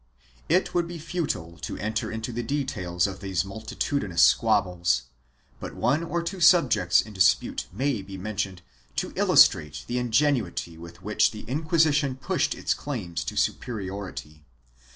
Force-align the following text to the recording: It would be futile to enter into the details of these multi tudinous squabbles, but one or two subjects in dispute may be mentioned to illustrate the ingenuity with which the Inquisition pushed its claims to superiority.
It 0.49 0.73
would 0.73 0.87
be 0.87 0.97
futile 0.97 1.59
to 1.59 1.77
enter 1.77 2.11
into 2.11 2.31
the 2.33 2.41
details 2.41 3.05
of 3.05 3.19
these 3.19 3.45
multi 3.45 3.75
tudinous 3.75 4.21
squabbles, 4.21 5.03
but 5.59 5.75
one 5.75 6.01
or 6.01 6.23
two 6.23 6.41
subjects 6.41 7.01
in 7.01 7.13
dispute 7.13 7.67
may 7.71 8.01
be 8.01 8.17
mentioned 8.17 8.63
to 8.95 9.13
illustrate 9.15 9.83
the 9.85 9.99
ingenuity 9.99 10.75
with 10.75 11.03
which 11.03 11.29
the 11.29 11.41
Inquisition 11.41 12.15
pushed 12.15 12.55
its 12.55 12.73
claims 12.73 13.23
to 13.25 13.35
superiority. 13.35 14.43